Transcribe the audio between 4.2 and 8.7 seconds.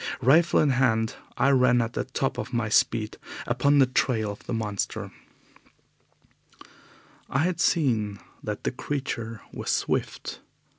of the monster. I had seen that